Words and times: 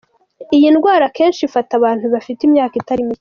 Iyi 0.55 0.67
ndwara 0.75 1.03
akenshi 1.09 1.41
ifata 1.43 1.71
abantu 1.79 2.05
bafite 2.13 2.41
imyaka 2.47 2.75
itari 2.81 3.01
mike. 3.03 3.09